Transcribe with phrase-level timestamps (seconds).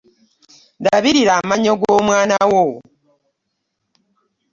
[0.83, 2.63] Labirira amannyo g'omwana wo.